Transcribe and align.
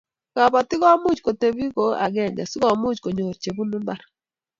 kabatik 0.33 0.81
komuchi 0.81 1.21
kotebi 1.25 1.65
ko 1.75 1.83
akenge 2.05 2.43
sikoimuch 2.51 2.99
konyor 3.03 3.35
chebunu 3.41 3.75
mbar 3.83 3.99